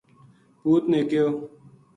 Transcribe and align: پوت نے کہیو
پوت 0.61 0.83
نے 0.91 0.99
کہیو 1.09 1.27